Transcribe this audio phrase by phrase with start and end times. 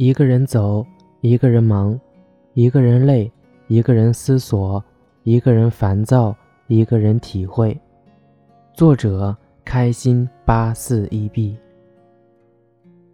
[0.00, 0.86] 一个人走，
[1.20, 2.00] 一个人忙，
[2.54, 3.30] 一个人累，
[3.66, 4.82] 一个人思索，
[5.24, 6.34] 一个人烦躁，
[6.68, 7.78] 一个人体会。
[8.72, 11.54] 作者：开心八四一 B。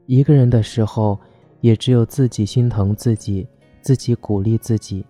[0.07, 1.18] 一个人的时候，
[1.61, 3.48] 也只有自己心疼自己，
[3.80, 5.04] 自己鼓励自己。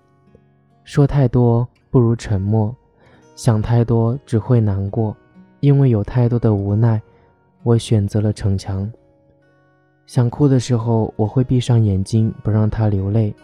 [0.82, 2.74] 说太多不如沉默，
[3.34, 5.14] 想太多只会难过。
[5.60, 6.98] 因为有太多的无奈，
[7.62, 8.90] 我选择了逞强。
[10.06, 13.34] 想哭的时候，我会闭上眼睛，不让他流泪；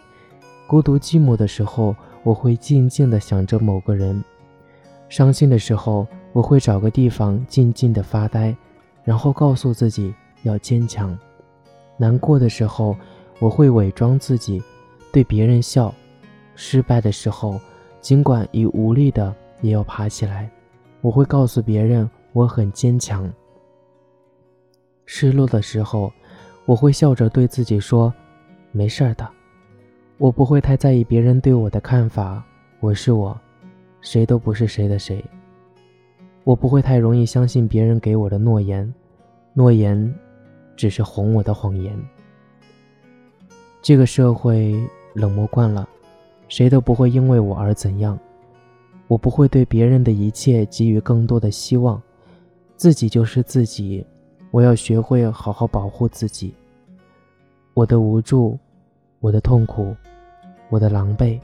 [0.65, 4.23] 孤独寂寞的时候，我会静静地想着某个人；
[5.09, 8.55] 伤心的时候，我会找个地方静静地发呆，
[9.03, 10.13] 然后告诉自己
[10.43, 11.17] 要坚强。
[11.97, 12.95] 难过的时候，
[13.39, 14.63] 我会伪装自己，
[15.11, 15.93] 对别人笑；
[16.55, 17.59] 失败的时候，
[17.99, 20.49] 尽管已无力的，也要爬起来。
[21.01, 23.29] 我会告诉别人我很坚强。
[25.05, 26.11] 失落的时候，
[26.65, 28.13] 我会笑着对自己说
[28.71, 29.27] ：“没事的。”
[30.17, 32.43] 我不会太在意别人对我的看法。
[32.79, 33.39] 我是我，
[34.01, 35.23] 谁都不是谁的谁。
[36.43, 38.93] 我不会太容易相信别人给我的诺言，
[39.53, 40.13] 诺言。
[40.75, 41.95] 只是哄我的谎言。
[43.79, 44.75] 这个社会
[45.13, 45.87] 冷漠惯了，
[46.47, 48.17] 谁都不会因为我而怎样。
[49.07, 52.01] 我不会对别人的一切给予更多的希望，
[52.75, 54.03] 自己就是自己。
[54.53, 56.53] 我要学会好好保护自己。
[57.73, 58.55] 我的无助，
[59.19, 59.95] 我的痛苦，
[60.69, 61.41] 我的狼狈，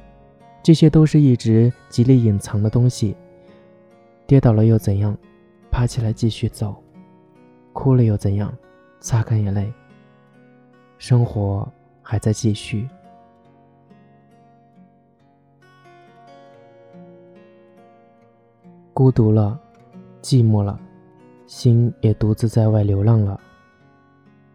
[0.62, 3.16] 这些都是一直极力隐藏的东西。
[4.28, 5.18] 跌倒了又怎样？
[5.72, 6.76] 爬起来继续走。
[7.74, 8.54] 哭了又怎样？
[9.00, 9.74] 擦干眼泪，
[11.00, 11.68] 生活
[12.04, 12.88] 还在继续。
[18.94, 19.60] 孤独了，
[20.22, 20.80] 寂寞了，
[21.50, 23.42] 心也独自在外流浪了。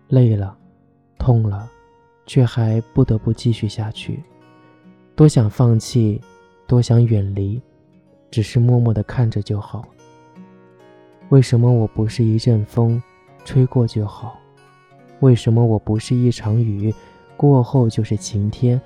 [0.07, 0.57] 累了，
[1.19, 1.69] 痛了，
[2.25, 4.23] 却还不得不继续下去。
[5.17, 6.21] 多想放弃，
[6.69, 7.61] 多想远离，
[8.31, 9.85] 只是默默的看着就好。
[11.31, 13.03] 为什么我不是一阵风？
[13.45, 14.39] 吹过就好，
[15.19, 16.95] 为什么我不是一场雨，
[17.37, 18.81] 过后就是晴天？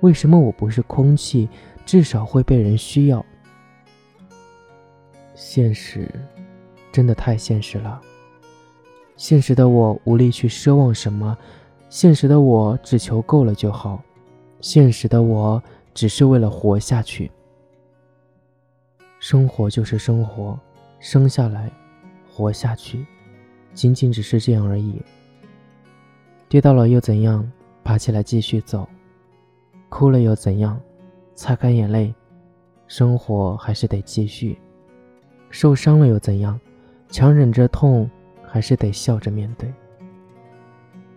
[0.00, 1.46] 为什么我不是空气，
[1.84, 3.22] 至少会被人需要？
[5.34, 6.10] 现实，
[6.92, 8.00] 真的太现实了。
[9.16, 11.36] 现实的我无力去奢望什么，
[11.88, 14.02] 现实的我只求够了就好，
[14.60, 15.62] 现实的我
[15.92, 17.30] 只是为了活下去。
[19.18, 20.58] 生活就是生活，
[20.98, 21.70] 生下来，
[22.32, 23.04] 活下去。
[23.74, 25.00] 仅仅只是这样而已。
[26.48, 27.46] 跌倒了又怎样？
[27.84, 28.88] 爬起来继续走。
[29.88, 30.80] 哭了又怎样？
[31.34, 32.14] 擦干眼泪。
[32.86, 34.58] 生活还是得继续。
[35.50, 36.58] 受伤了又怎样？
[37.10, 38.08] 强忍着痛，
[38.42, 39.72] 还是得笑着面对。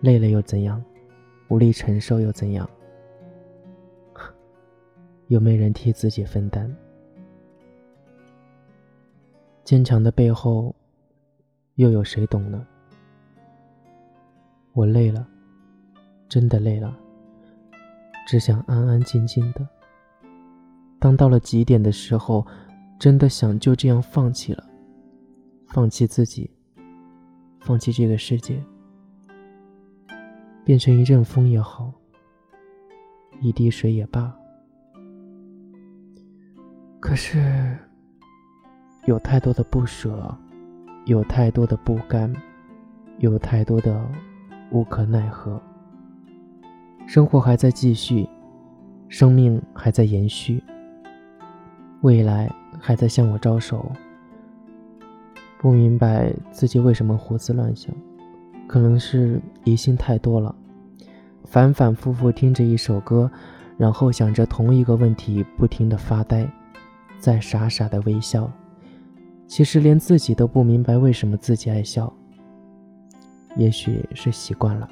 [0.00, 0.82] 累了又怎样？
[1.48, 2.68] 无力承受又怎样？
[5.28, 6.74] 有没人替自己分担？
[9.64, 10.74] 坚强的背后。
[11.76, 12.64] 又有谁懂呢？
[14.74, 15.26] 我累了，
[16.28, 16.96] 真的累了，
[18.28, 19.68] 只想安安静静的。
[21.00, 22.46] 当到了极点的时候，
[22.96, 24.64] 真的想就这样放弃了，
[25.74, 26.48] 放弃自己，
[27.58, 28.62] 放弃这个世界，
[30.64, 31.92] 变成一阵风也好，
[33.40, 34.32] 一滴水也罢。
[37.00, 37.76] 可是，
[39.06, 40.32] 有太多的不舍。
[41.06, 42.32] 有太多的不甘，
[43.18, 44.08] 有太多的
[44.70, 45.60] 无可奈何。
[47.04, 48.28] 生活还在继续，
[49.08, 50.62] 生命还在延续，
[52.02, 52.48] 未来
[52.78, 53.90] 还在向我招手。
[55.64, 57.90] 不明白自己为什么胡思乱想，
[58.66, 60.54] 可能是疑心太多了。
[61.44, 63.30] 反反复复听着一首歌，
[63.78, 66.46] 然后想着同一个问题，不停的发呆，
[67.18, 68.52] 在傻傻的微笑。
[69.46, 72.12] 其实连自己都不明白为什么自己爱笑，
[73.56, 74.86] 也许是习惯了。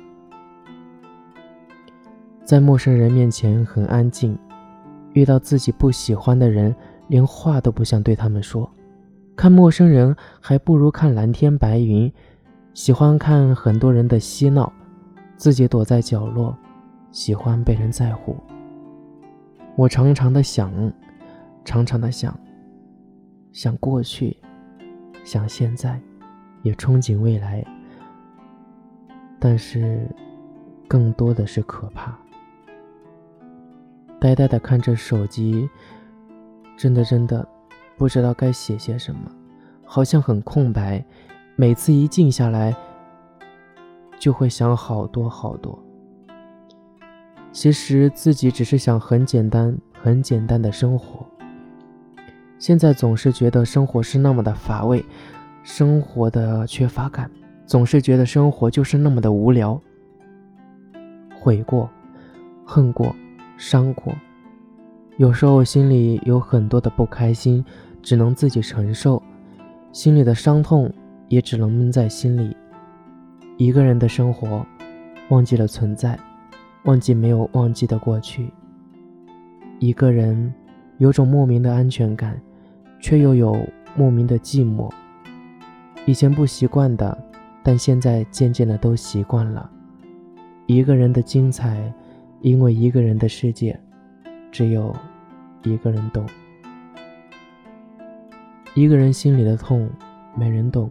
[2.45, 4.39] 在陌生人面前很安静，
[5.13, 6.75] 遇到自己不喜欢的人，
[7.09, 8.67] 连话都不想对他们说。
[9.43, 12.13] 看陌生人还不如看蓝天白云，
[12.75, 14.73] 喜欢看很多人的嬉闹，
[15.37, 16.57] 自己躲在角落，
[17.11, 18.37] 喜欢被人在乎。
[19.75, 20.71] 我常常的想，
[21.65, 22.39] 常常的想。
[23.51, 24.37] 想过去，
[25.25, 26.01] 想现在，
[26.63, 27.67] 也憧憬未来，
[29.41, 30.09] 但是
[30.87, 32.17] 更多的是可怕。
[34.21, 35.69] 呆呆的看着手机，
[36.77, 37.45] 真的真的
[38.03, 39.31] 不知道该写些什么，
[39.85, 41.05] 好像很空白。
[41.55, 42.75] 每次一静下来，
[44.19, 45.79] 就会想好多好多。
[47.53, 51.25] 其实自己只是想很简单、很简单的生活。
[52.59, 55.05] 现在总是觉得生活是那么的乏味，
[55.63, 57.31] 生活的缺乏感，
[57.67, 59.81] 总是觉得生活就是那么的无聊。
[61.39, 61.89] 悔过、
[62.67, 63.15] 恨过、
[63.57, 64.13] 伤过，
[65.19, 67.65] 有时候心里有很多的不开心，
[68.03, 69.23] 只能自己承受，
[69.93, 70.93] 心里的伤痛
[71.29, 72.57] 也只能闷在心里。
[73.57, 74.67] 一个人的生活，
[75.29, 76.19] 忘记了存在。
[76.85, 78.53] 忘记没有忘记的过去。
[79.79, 80.53] 一个人
[80.99, 82.37] 有种莫名的安全感，
[82.99, 83.57] 却又有
[83.95, 84.91] 莫名的寂寞。
[86.07, 87.17] 以前不习惯的，
[87.63, 89.71] 但现在渐渐的都习惯了。
[90.67, 91.81] 一个人的精彩，
[92.41, 93.79] 因为一个人的世界，
[94.51, 94.93] 只有
[95.63, 96.27] 一个人懂。
[98.75, 99.89] 一个人心里的痛，
[100.35, 100.91] 没人懂，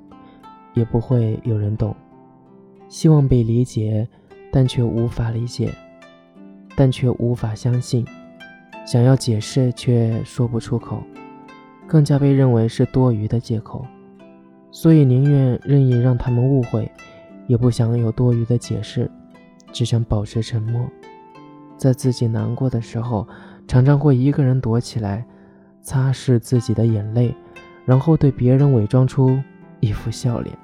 [0.73, 1.95] 也不会有人懂。
[2.87, 4.07] 希望被理解。
[4.53, 5.73] 但却无法理解，
[6.75, 8.05] 但却无法相信，
[8.85, 11.01] 想要解释却说不出口，
[11.87, 13.85] 更加被认为是多余的借口，
[14.69, 16.91] 所以宁愿任意让他们误会，
[17.47, 19.09] 也不想有多余的解释，
[19.71, 20.85] 只想保持沉默。
[21.77, 23.25] 在自己难过的时候，
[23.69, 25.25] 常常会一个人躲起来，
[25.81, 27.33] 擦拭自己的眼泪，
[27.85, 29.39] 然后对别人伪装出
[29.79, 30.57] 一副笑脸。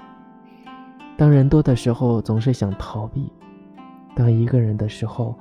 [1.18, 3.32] 当人多的时候，总是想逃避。
[4.16, 5.38] 当一个人的时候，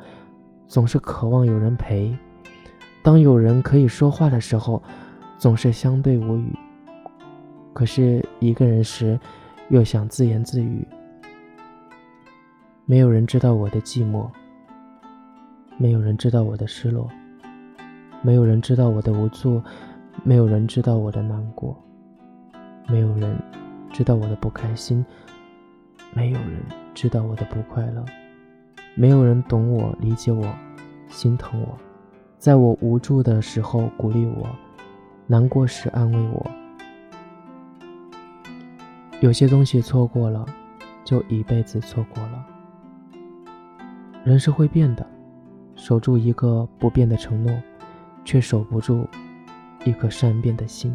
[0.67, 2.17] 总是渴望有人陪；
[3.03, 4.83] 当有人可以说话的时候，
[5.39, 6.55] 总是相对无语。
[7.73, 9.19] 可是一个人时，
[9.69, 10.87] 又想自言自语。
[12.87, 14.31] 没有人知道我的寂寞，
[15.77, 17.11] 没有人知道我的失落，
[18.23, 19.61] 没有人知道我的无助，
[20.25, 21.77] 没有人知道我的难过，
[22.89, 23.37] 没有人
[23.93, 25.05] 知道我的不开心，
[26.13, 26.63] 没有人
[26.95, 28.05] 知道我的不快乐。
[28.95, 30.45] 没有人懂我、理解我、
[31.09, 31.79] 心疼我，
[32.39, 34.49] 在我无助的时候鼓励我，
[35.27, 36.47] 难过时安慰我。
[39.21, 40.45] 有些东西错过了，
[41.05, 42.47] 就一辈子错过了。
[44.25, 45.07] 人是会变的，
[45.75, 47.55] 守住一个不变的承诺，
[48.25, 49.07] 却守不住
[49.87, 50.95] 一颗善变的心。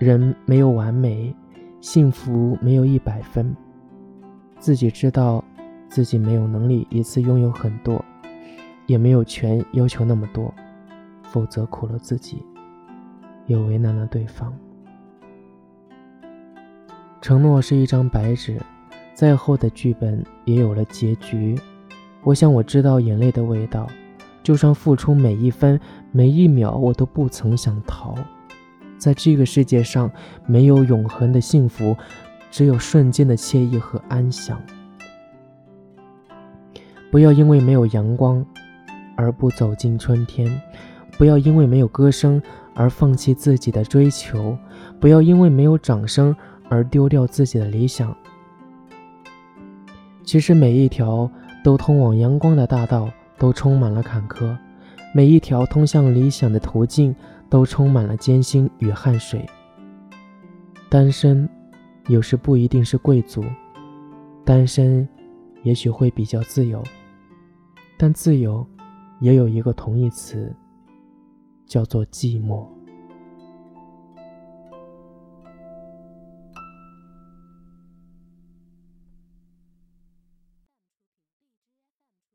[0.00, 1.32] 人没有完美，
[1.80, 3.54] 幸福没有一百分，
[4.58, 5.44] 自己知道。
[5.88, 8.04] 自己没有能力一次拥有很多，
[8.86, 10.54] 也没有权要求那么多，
[11.24, 12.40] 否则苦了自己，
[13.46, 14.56] 也为难了对方。
[17.20, 18.56] 承诺是一张白纸，
[19.14, 21.58] 再厚的剧本也有了结局。
[22.22, 23.88] 我想我知道眼泪的味道，
[24.42, 25.78] 就算付出每一分
[26.12, 28.14] 每一秒，我都不曾想逃。
[28.98, 30.10] 在这个世界上，
[30.46, 31.96] 没有永恒的幸福，
[32.50, 34.60] 只有瞬间的惬意和安详。
[37.10, 38.44] 不要因为没有阳光
[39.16, 40.60] 而不走进春天，
[41.18, 42.40] 不要因为没有歌声
[42.74, 44.56] 而放弃自己的追求，
[45.00, 46.34] 不要因为没有掌声
[46.68, 48.14] 而丢掉自己的理想。
[50.22, 51.28] 其实每一条
[51.64, 53.10] 都通往阳光的大道
[53.40, 54.54] 都充满了坎坷，
[55.14, 57.16] 每一条通向理想的途径
[57.48, 59.48] 都充满了艰辛与汗水。
[60.90, 61.48] 单身
[62.08, 63.42] 有时不一定是贵族，
[64.44, 65.08] 单身
[65.62, 66.84] 也许会比较自由。
[67.96, 68.66] 但自由，
[69.20, 70.54] 也有一个同义词，
[71.64, 72.66] 叫做寂寞。